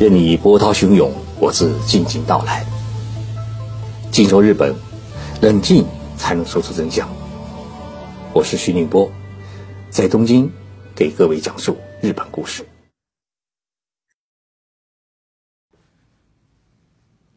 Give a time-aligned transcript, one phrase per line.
[0.00, 2.64] 任你波涛汹涌，我自静静到来。
[4.10, 4.74] 静说日本，
[5.42, 5.84] 冷静
[6.16, 7.06] 才能说出真相。
[8.32, 9.12] 我是徐宁波，
[9.90, 10.50] 在东京
[10.96, 12.66] 给各位讲述日本故事。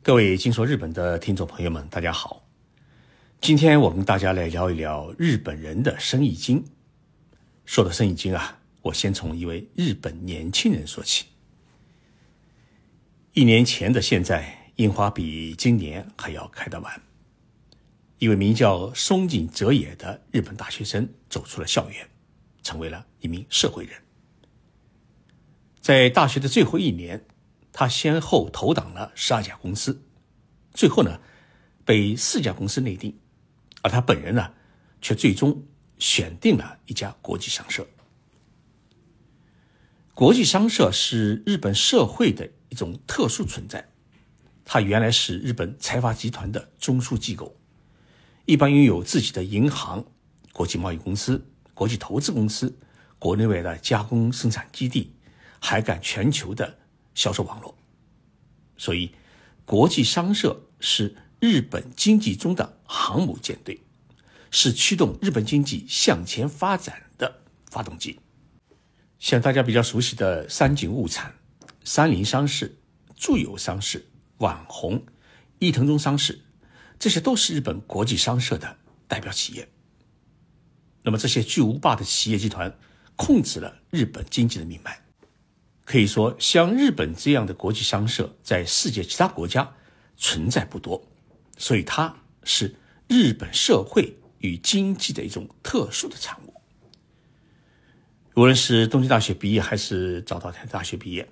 [0.02, 2.44] 各位静说日本的听众朋友们，大家好。
[3.42, 6.64] 今天我跟大家来聊一聊日本人的生意经。
[7.66, 11.26] 说到生意经啊，我先从一位日本年轻人说起。
[13.36, 17.02] 一年前的现在，樱花比今年还要开得晚。
[18.20, 22.08] 一位名叫松井哲也的日本大学生走出了校园，
[22.62, 24.00] 成为了一名社会人。
[25.82, 27.26] 在大学的最后一年，
[27.72, 30.04] 他先后投档了十二家公司，
[30.72, 31.20] 最后呢，
[31.84, 33.18] 被四家公司内定，
[33.82, 34.54] 而他本人呢，
[35.02, 35.66] 却最终
[35.98, 37.88] 选定了一家国际商社。
[40.14, 42.52] 国际商社是日本社会的。
[42.74, 43.88] 一种特殊存在，
[44.66, 47.56] 它原来是日本财阀集团的中枢机构，
[48.46, 50.04] 一般拥有自己的银行、
[50.52, 52.76] 国际贸易公司、国际投资公司、
[53.20, 55.14] 国内外的加工生产基地，
[55.60, 56.80] 海干全球的
[57.14, 57.78] 销售网络。
[58.76, 59.14] 所以，
[59.66, 63.80] 国际商社是日本经济中的航母舰队，
[64.50, 68.20] 是驱动日本经济向前发展的发动机。
[69.20, 71.36] 像大家比较熟悉的三井物产。
[71.84, 72.78] 三菱商事、
[73.16, 74.06] 住友商事、
[74.38, 75.06] 网红、
[75.60, 76.42] 伊藤忠商事，
[76.98, 78.78] 这些都是日本国际商社的
[79.08, 79.70] 代表企业。
[81.04, 82.78] 那么这些巨无霸的企业集团
[83.16, 85.02] 控制了日本经济的命脉，
[85.84, 89.76] 可以说像日本这样的国际商社在世界其他国家
[90.16, 91.06] 存在不多，
[91.58, 92.76] 所以它是
[93.10, 96.54] 日本社会与经济的一种特殊的产物。
[98.36, 101.30] 无论是东京大学毕业还是早稻田大学毕业。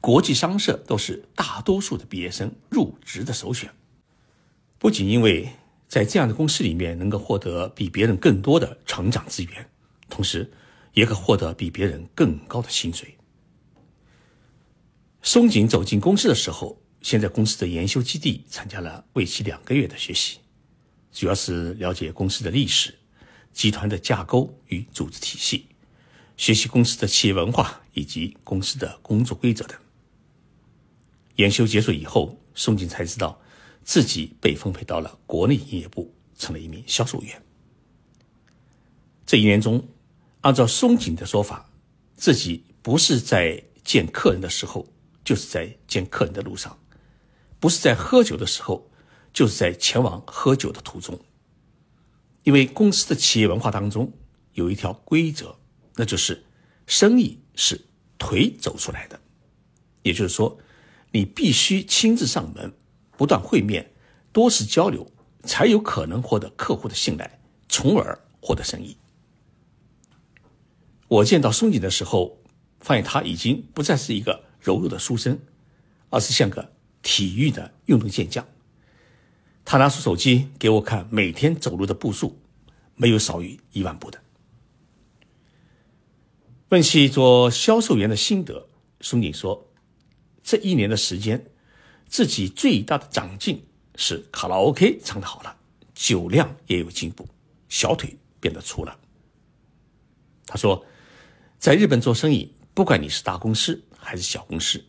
[0.00, 3.70] 国际商社都是大多数的毕业生入职的首选，
[4.78, 5.50] 不仅因为
[5.88, 9.68] 在这样的公司里面能够获得比别人更多的成长资源，
[10.08, 10.50] 同时
[10.92, 13.16] 也可获得比别人更高的薪水。
[15.20, 20.38] 松井走进公司的时候，先在公司的研修基地参加了为期两个月的学习，
[21.12, 22.94] 主要是了解公司的历史、
[23.52, 25.66] 集团的架构与组织体系，
[26.36, 29.76] 学习公司的企业文化以及公司的工作规则等。
[31.38, 33.40] 研修结束以后，宋景才知道
[33.84, 37.40] 自己被分配到了国内营业部，成了一名销售员。
[39.24, 39.86] 这一年中，
[40.40, 41.70] 按照松井的说法，
[42.16, 44.84] 自己不是在见客人的时候，
[45.22, 46.76] 就是在见客人的路上；
[47.60, 48.90] 不是在喝酒的时候，
[49.32, 51.16] 就是在前往喝酒的途中。
[52.42, 54.12] 因为公司的企业文化当中
[54.54, 55.56] 有一条规则，
[55.94, 56.44] 那就是
[56.88, 57.80] 生意是
[58.18, 59.20] 腿走出来的，
[60.02, 60.58] 也就是说。
[61.10, 62.72] 你必须亲自上门，
[63.16, 63.92] 不断会面，
[64.32, 65.10] 多次交流，
[65.42, 68.96] 才有可能获得客户的信赖，从而获得生意。
[71.08, 72.38] 我见到松井的时候，
[72.80, 75.38] 发现他已经不再是一个柔弱的书生，
[76.10, 78.46] 而是像个体育的运动健将。
[79.64, 82.38] 他拿出手机给我看每天走路的步数，
[82.94, 84.20] 没有少于一万步的。
[86.68, 88.68] 问起做销售员的心得，
[89.00, 89.67] 松井说。
[90.48, 91.44] 这一年的时间，
[92.06, 93.62] 自己最大的长进
[93.96, 95.54] 是卡拉 OK 唱的好了，
[95.94, 97.28] 酒量也有进步，
[97.68, 98.98] 小腿变得粗了。
[100.46, 100.86] 他说，
[101.58, 104.82] 在日本做生意，不管你是大公司还是小公司，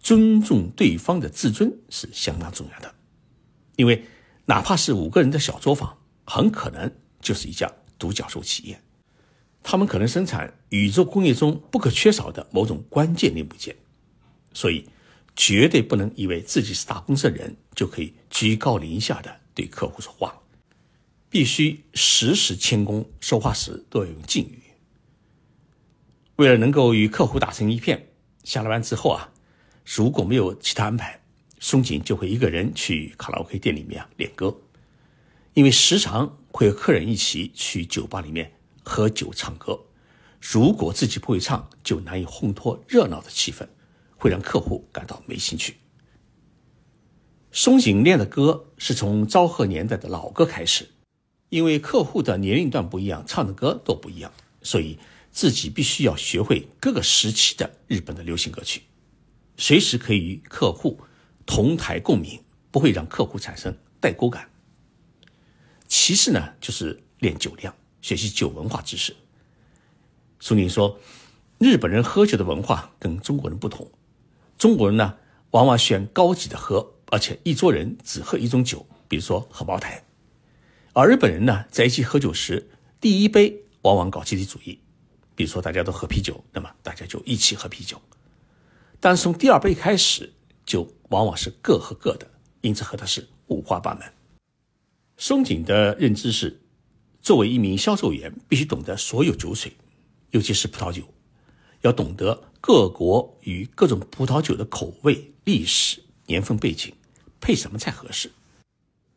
[0.00, 2.92] 尊重对方的自尊是相当重要的，
[3.76, 4.04] 因为
[4.46, 8.82] 哪怕是五个人的小作坊，很可能就是一家独角兽企业，
[9.62, 13.76] 他们可能生产宇宙工业中不可缺少的某种关键零部件。
[14.52, 14.86] 所以，
[15.36, 20.40] 绝对不能以为自己是大公司的人就可以居高临下的对客户说话，
[21.30, 24.62] 必须时时谦恭，说话时都要用敬语。
[26.36, 28.08] 为了能够与客户打成一片，
[28.44, 29.32] 下了班之后啊，
[29.84, 31.20] 如果没有其他安排，
[31.60, 34.56] 松井就会一个人去卡拉 OK 店里面啊练歌，
[35.54, 38.52] 因为时常会和客人一起去酒吧里面
[38.84, 39.86] 喝酒唱歌，
[40.40, 43.66] 如果自己不会唱，就难以烘托热闹的气氛。
[44.18, 45.76] 会让客户感到没兴趣。
[47.50, 50.90] 松井练的歌是从昭和年代的老歌开始，
[51.48, 54.30] 因为客户的年龄段不一样，唱的歌都不一样，
[54.60, 54.98] 所以
[55.32, 58.82] 自己必须要学会各个时期的日本的流行歌曲，
[59.56, 61.00] 随时可以与客户
[61.46, 64.50] 同台共鸣，不会让客户产生代沟感。
[65.86, 69.16] 其次呢，就是练酒量，学习酒文化知识。
[70.38, 71.00] 松井说，
[71.58, 73.90] 日本人喝酒的文化跟中国人不同。
[74.58, 75.14] 中国人呢，
[75.52, 80.02] 往往选高级的喝，而且一桌人只喝一种酒，比如说喝茅台；
[80.92, 82.68] 而日本人呢，在一起喝酒时，
[83.00, 84.80] 第一杯往往搞集体主义，
[85.36, 88.02] 比如说大家都喝啤酒，那么大家就一起喝啤酒。
[88.98, 90.32] 但是从第二杯开始，
[90.66, 92.28] 就往往是各喝各的，
[92.60, 94.12] 因此喝的是五花八门。
[95.16, 96.60] 松井的认知是，
[97.22, 99.72] 作为一名销售员，必须懂得所有酒水，
[100.32, 101.04] 尤其是葡萄酒，
[101.82, 106.92] 要懂得各国与各种葡萄酒的口味、历史、年份背景，
[107.40, 108.30] 配什么菜合适，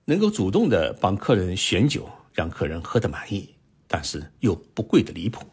[0.06, 3.56] 能够主动的帮客人选酒，让客人喝得满意，
[3.88, 5.46] 但是又不贵的离谱。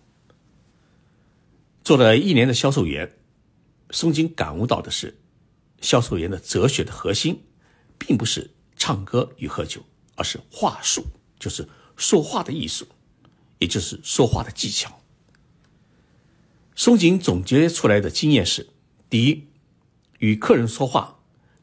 [1.83, 3.15] 做了一年的销售员。
[3.91, 5.19] 松井感悟到的是，
[5.81, 7.43] 销售员的哲学的核心，
[7.97, 9.81] 并不是唱歌与喝酒，
[10.15, 11.07] 而是话术，
[11.39, 12.87] 就是说话的艺术，
[13.59, 14.98] 也就是说话的技巧。
[16.89, 18.71] 松井总结出来的经验是：
[19.11, 19.45] 第一，
[20.21, 21.19] 与客人说话，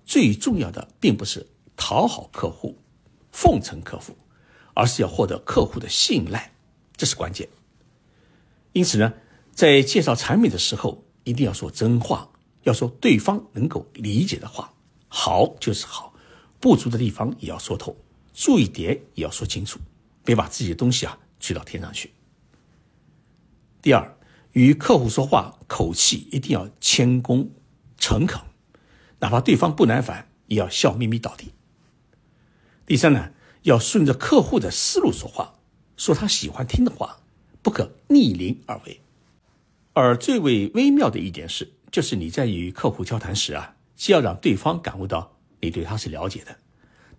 [0.06, 2.78] 最重要的并不是讨好客户、
[3.32, 4.16] 奉承客户，
[4.76, 6.54] 而是要获得客户的信赖，
[6.96, 7.50] 这是关键。
[8.74, 9.12] 因此呢，
[9.52, 12.30] 在介绍产品的时候，一定要说真话，
[12.62, 14.76] 要说对方能够理解的话，
[15.08, 16.14] 好就是好，
[16.60, 17.98] 不足的地方也要说透，
[18.32, 19.80] 注意点也要说清楚，
[20.24, 22.12] 别把自己的东西啊吹到天上去。
[23.82, 24.16] 第二，
[24.56, 27.52] 与客户说话，口气一定要谦恭
[27.98, 28.40] 诚恳，
[29.20, 31.52] 哪怕对方不耐烦，也要笑眯眯到底。
[32.86, 35.56] 第三呢，要顺着客户的思路说话，
[35.98, 37.18] 说他喜欢听的话，
[37.62, 39.02] 不可逆鳞而为。
[39.92, 46.56] 而最为微妙的一点是，就是你在与客户交谈时啊，既要让对方感悟到你对他是了解的，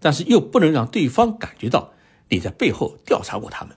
[0.01, 1.93] 但是又不能让对方感觉到
[2.31, 3.77] 你在背后调查过他们，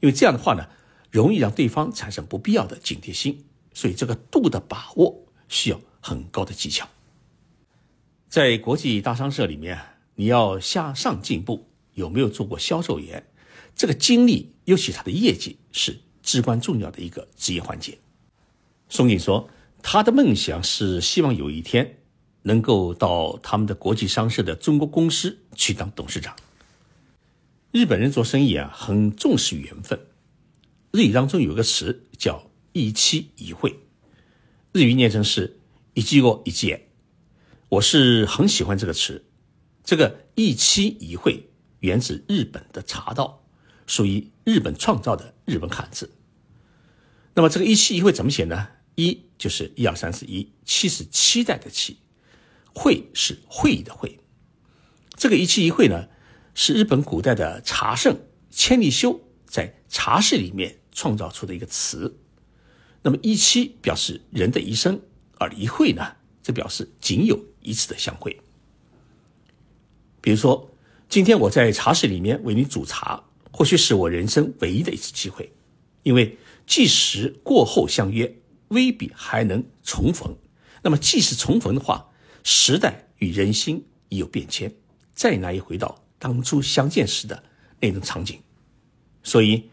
[0.00, 0.68] 因为这样的话呢，
[1.10, 3.44] 容易让对方产生不必要的警惕心。
[3.74, 6.88] 所以这个度的把握需要很高的技巧。
[8.28, 9.78] 在国际大商社里面，
[10.14, 13.26] 你要向上进步，有没有做过销售员？
[13.74, 16.00] 这个经历，尤其他的业绩是。
[16.20, 17.96] 至关重要的一个职业环节。
[18.90, 19.48] 松井说，
[19.82, 22.00] 他的梦想是希望有一天
[22.42, 26.36] 能够到他们的国际商社的中国公司去当董事长。
[27.72, 29.98] 日本人做生意啊，很重视缘分。
[30.90, 33.78] 日语当中有个词叫“一期一会”，
[34.72, 35.60] 日语念成是
[35.92, 36.78] “一季过一季”。
[37.68, 39.26] 我是很喜欢这个词。
[39.84, 41.50] 这个“一期一会”
[41.80, 43.44] 源自日本的茶道，
[43.86, 46.10] 属于日本创造的日本汉字。
[47.34, 48.68] 那么这个一期一会怎么写呢？
[48.94, 51.98] 一就是一二三四一，七是期待的期，
[52.74, 54.18] 会是会议的会。
[55.16, 56.08] 这个一期一会呢，
[56.54, 58.18] 是日本古代的茶圣
[58.50, 62.16] 千利休在茶室里面创造出的一个词。
[63.02, 65.00] 那么一期表示人的一生，
[65.38, 68.38] 而一会呢，则表示仅有一次的相会。
[70.20, 70.70] 比如说，
[71.08, 75.52] 今天我在茶室里面为你煮茶，或许是我人生唯一的一次机会，
[76.02, 76.38] 因为。
[76.68, 78.36] 即使过后相约，
[78.68, 80.36] 未必还能重逢。
[80.82, 82.10] 那么，即使重逢的话，
[82.44, 84.74] 时代与人心已有变迁，
[85.14, 87.42] 再难以回到当初相见时的
[87.80, 88.38] 那种场景。
[89.22, 89.70] 所以，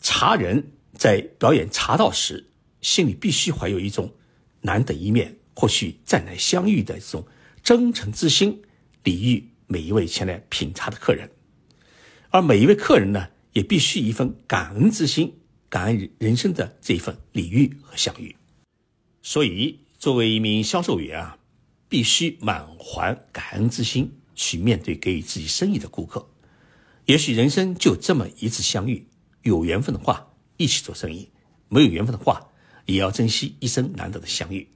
[0.00, 2.50] 茶人在表演茶道时，
[2.80, 4.14] 心里必须怀有一种
[4.60, 7.26] 难得一面，或许再难相遇的这种
[7.62, 8.62] 真诚之心，
[9.04, 11.30] 礼遇每一位前来品茶的客人。
[12.30, 15.34] 而每一位客人呢，也必须一份感恩之心。
[15.68, 18.34] 感恩人生的这一份礼遇和相遇，
[19.22, 21.38] 所以作为一名销售员啊，
[21.88, 26.28] 必须满怀感恩之心去面对给予自己生意的顾客。
[27.06, 29.06] 也许人生就这么一次相遇，
[29.42, 31.30] 有缘分的话一起做生意，
[31.68, 32.48] 没有缘分的话
[32.86, 34.68] 也要珍惜一生难得的相遇。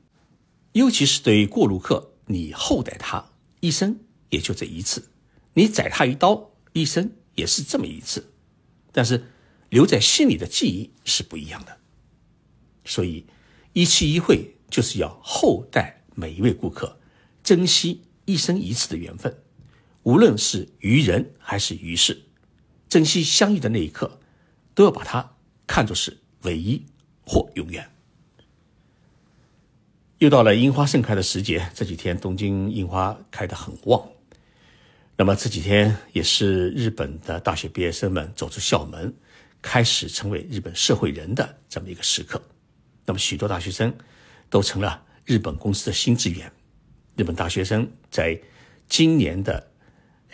[0.73, 3.25] 尤其是对过路客，你厚待他
[3.61, 3.99] 一生
[4.31, 5.09] 也就这一次，
[5.55, 8.33] 你宰他一刀一生也是这么一次，
[8.93, 9.25] 但是。
[9.71, 11.77] 留在心里的记忆是不一样的，
[12.85, 13.27] 所以
[13.73, 17.01] 一期一会就是要厚待每一位顾客，
[17.43, 19.37] 珍惜一生一次的缘分，
[20.05, 22.23] 无论是于人还是于事，
[22.89, 24.21] 珍惜相遇的那一刻，
[24.75, 25.35] 都要把它
[25.67, 26.87] 看作是唯一
[27.27, 27.91] 或永远。
[30.19, 34.09] 又到了樱花盛开的时节，这几天东京樱花开得很旺，
[35.17, 39.13] 那么这几天也是日本的大学毕业生们走出校门。
[39.67, 42.43] 开始成为日本社会人的这么一个时刻，
[43.07, 43.97] 那么许多大学生
[44.51, 46.53] 都成了日本公司的新职员。
[47.17, 48.39] 日本大学生在
[48.91, 49.67] 今年的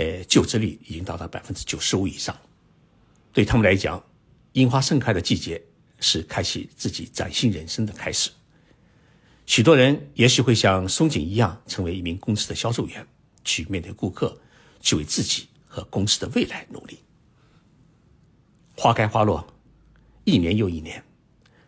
[0.00, 2.34] 呃就职率已经达到百分之九十五以上。
[3.32, 4.02] 对他们来讲，
[4.52, 5.62] 樱花盛开的季节
[6.00, 8.30] 是开启自己崭新人生的开始。
[9.44, 13.06] 许多人也许会像松井一样，成为一名公司的销售员，
[13.44, 14.40] 去面对顾客，
[14.80, 16.98] 去为自己和公司的未来努力。
[18.76, 19.46] 花开花落，
[20.24, 21.04] 一年又一年，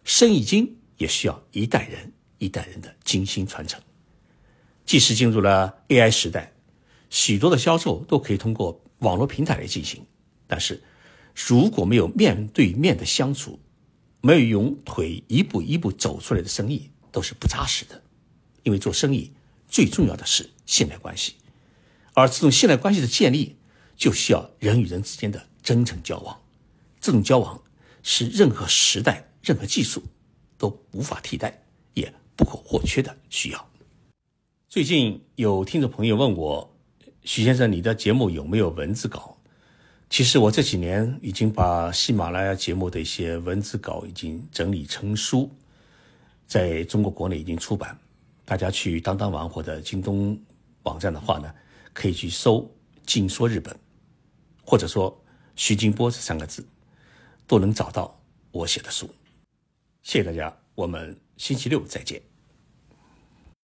[0.04, 3.80] 生意经也需要一代人一代人的精心传承。
[4.86, 6.51] 即使进入了 AI 时代，
[7.12, 10.02] 许多的销售都可以通过网络平台来进行，
[10.46, 10.82] 但是
[11.34, 13.60] 如果没有面对面的相处，
[14.22, 16.88] 没有用腿一步一步走出来的生意。
[17.12, 18.02] 都是不扎实的，
[18.62, 19.30] 因为做生意
[19.68, 21.34] 最重要的是信赖关系，
[22.14, 23.54] 而这种信赖关系的建立，
[23.98, 26.40] 就需要人与人之间的真诚交往。
[27.02, 27.62] 这种交往
[28.02, 30.02] 是任何时代、任何技术
[30.56, 33.70] 都无法替代，也不可或缺的需要。
[34.70, 36.71] 最近有听众朋友问我，
[37.24, 39.36] 许先生，你的节目有没有文字稿？
[40.10, 45.50] 其实我这几年已经把喜马拉雅节目的一些文字稿已经整理成书。
[46.46, 47.96] 在中国国内已经出版，
[48.44, 50.38] 大家去当当网或者京东
[50.82, 51.50] 网站的话呢，
[51.94, 52.70] 可以去搜
[53.06, 53.74] “静说日本”，
[54.66, 55.18] 或者说
[55.56, 56.66] “徐金波”这三个字，
[57.46, 59.08] 都能找到我写的书。
[60.02, 62.31] 谢谢大家，我们星期六再见。